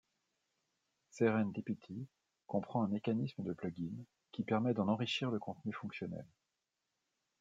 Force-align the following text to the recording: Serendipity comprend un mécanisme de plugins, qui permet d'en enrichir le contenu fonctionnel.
Serendipity 1.11 2.07
comprend 2.47 2.81
un 2.81 2.87
mécanisme 2.87 3.43
de 3.43 3.53
plugins, 3.53 3.93
qui 4.31 4.41
permet 4.41 4.73
d'en 4.73 4.87
enrichir 4.87 5.29
le 5.29 5.37
contenu 5.37 5.71
fonctionnel. 5.73 6.25